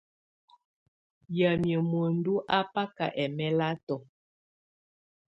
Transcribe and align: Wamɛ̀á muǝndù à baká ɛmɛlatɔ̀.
Wamɛ̀á 1.37 1.79
muǝndù 1.89 2.33
à 2.55 2.57
baká 2.73 3.05
ɛmɛlatɔ̀. 3.23 4.01